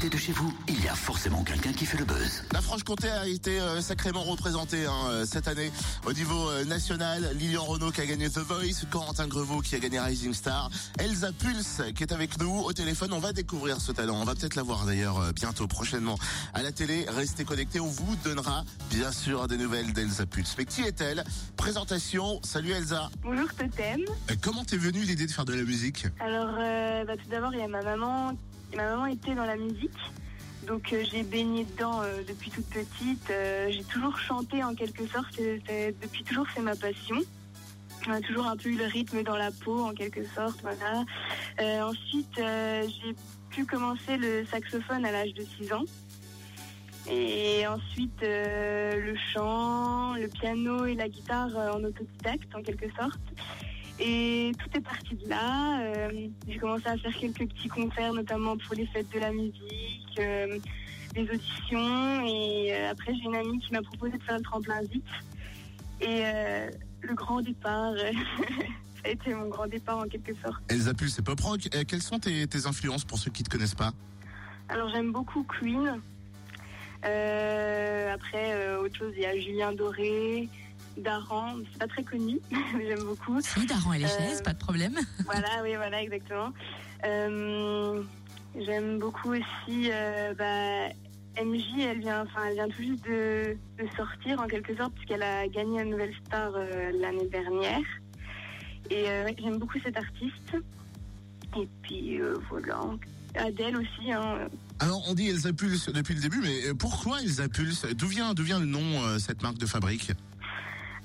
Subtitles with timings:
[0.00, 2.42] côté de chez vous, il y a forcément quelqu'un qui fait le buzz.
[2.52, 5.70] La Franche-Comté a été euh, sacrément représentée hein, euh, cette année
[6.06, 7.30] au niveau euh, national.
[7.34, 11.32] Lilian Renault qui a gagné The Voice, Corentin Grevaux qui a gagné Rising Star, Elsa
[11.32, 13.12] Pulse qui est avec nous au téléphone.
[13.12, 14.16] On va découvrir ce talent.
[14.18, 16.18] On va peut-être la voir d'ailleurs euh, bientôt, prochainement
[16.54, 17.04] à la télé.
[17.06, 17.80] Restez connectés.
[17.80, 20.54] On vous donnera bien sûr des nouvelles d'Elsa Pulse.
[20.56, 21.24] Mais qui est-elle?
[21.58, 22.40] Présentation.
[22.42, 23.10] Salut Elsa.
[23.22, 24.00] Bonjour Totem.
[24.30, 26.06] Euh, Comment t'es venue l'idée de faire de la musique?
[26.20, 28.34] Alors, euh, bah, tout d'abord, il y a ma maman.
[28.76, 29.98] Ma maman était dans la musique.
[30.66, 33.30] Donc, euh, j'ai baigné dedans euh, depuis toute petite.
[33.30, 35.36] Euh, j'ai toujours chanté en quelque sorte.
[35.38, 37.16] Depuis toujours, c'est ma passion.
[38.08, 40.64] On a toujours un peu eu le rythme dans la peau en quelque sorte.
[41.60, 43.14] Ensuite, j'ai
[43.50, 45.84] pu commencer le saxophone à l'âge de 6 ans.
[47.10, 53.20] Et ensuite, le chant, le piano et la guitare en autodidacte en quelque sorte.
[54.00, 55.80] Et tout est parti de là.
[55.82, 60.18] Euh, j'ai commencé à faire quelques petits concerts, notamment pour les fêtes de la musique,
[60.18, 60.58] euh,
[61.14, 62.24] des auditions.
[62.26, 65.04] Et euh, après, j'ai une amie qui m'a proposé de faire le tremplin vite.
[66.00, 66.70] Et euh,
[67.02, 70.62] le grand départ, ça a été mon grand départ en quelque sorte.
[70.70, 71.68] Elsa Pulse et pop rock.
[71.86, 73.92] Quelles sont tes, tes influences pour ceux qui te connaissent pas?
[74.70, 76.00] Alors j'aime beaucoup Queen.
[77.02, 80.48] Après, autre chose, il y a Julien Doré,
[80.96, 82.38] Daran, c'est pas très connu,
[82.76, 83.40] mais j'aime beaucoup.
[83.40, 84.94] Si, Daran et les Euh, chaises, pas de problème.
[85.24, 86.52] Voilà, oui, voilà, exactement.
[87.04, 88.02] Euh,
[88.58, 90.88] j'aime beaucoup aussi euh, bah,
[91.42, 95.22] MJ, elle vient, enfin, elle vient tout juste de, de sortir en quelque sorte, puisqu'elle
[95.22, 97.80] a gagné un Nouvelle Star euh, l'année dernière.
[98.90, 100.56] Et euh, j'aime beaucoup cette artiste.
[101.56, 102.80] Et puis euh, voilà.
[103.36, 104.48] Adèle aussi, hein.
[104.80, 107.86] Alors, on dit Elsa Pulse depuis le début, mais euh, pourquoi Elsa Pulse?
[107.94, 110.10] D'où vient, d'où vient le nom, euh, cette marque de fabrique?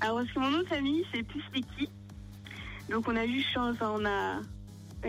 [0.00, 1.88] Alors, parce que mon nom de famille, c'est plus Vicky.
[2.90, 4.40] Donc, on a juste changé, enfin, on a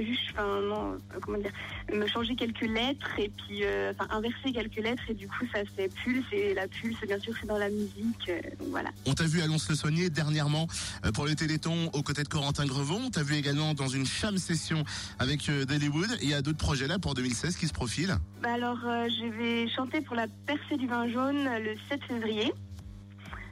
[0.01, 1.51] juste, enfin, non, euh, comment dire,
[1.91, 5.61] me changer quelques lettres et puis, euh, enfin, inverser quelques lettres et du coup, ça
[5.75, 8.29] fait Pulse et la Pulse, bien sûr, c'est dans la musique.
[8.29, 8.89] euh, donc, voilà.
[9.05, 10.67] On t'a vu à Lons-le-Saunier dernièrement
[11.05, 13.01] euh, pour le Téléthon aux côtés de Corentin Grevon.
[13.07, 14.83] On t'a vu également dans une cham session
[15.19, 16.09] avec euh, Dollywood.
[16.21, 18.17] Il y a d'autres projets là pour 2016 qui se profilent.
[18.41, 22.51] Bah alors, je vais chanter pour la percée du vin jaune le 7 février,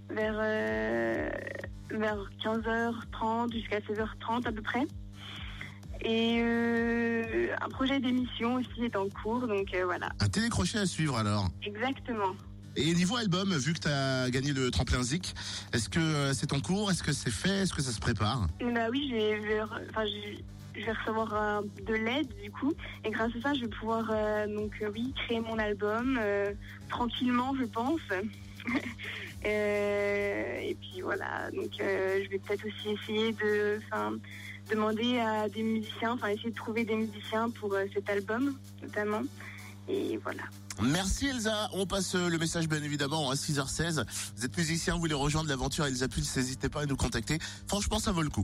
[0.09, 0.35] vers,
[1.97, 4.85] vers 15h30 jusqu'à 16h30 à peu près.
[6.01, 10.85] Et euh, un projet d'émission aussi est en cours, donc euh, voilà, Un télécrochet à
[10.85, 11.50] suivre alors.
[11.63, 12.35] exactement.
[12.78, 15.34] Et niveau album, vu que t'as gagné le tremplin Zik,
[15.73, 16.91] est-ce que euh, c'est en cours?
[16.91, 17.61] Est-ce que c'est fait?
[17.61, 18.47] Est-ce que ça se prépare?
[18.59, 19.16] Bah oui, je
[19.47, 22.73] vais, enfin, je- recevoir euh, de l'aide du coup,
[23.05, 26.19] et grâce à ça, je vais pouvoir euh, donc euh, oui créer mon album
[26.89, 28.01] tranquillement, je pense.
[29.47, 33.80] Et puis voilà, donc euh, je vais peut-être aussi essayer de,
[34.70, 39.22] demander à des musiciens, enfin essayer de trouver des musiciens pour euh, cet album notamment.
[39.88, 40.44] Et voilà.
[40.81, 41.70] Merci Elsa.
[41.74, 44.03] On passe euh, le message bien évidemment à 6h16.
[44.36, 47.40] Vous êtes musicien, vous voulez rejoindre l'aventure Elsa Pulse, n'hésitez pas à nous contacter.
[47.68, 48.44] Franchement, ça vaut le coup.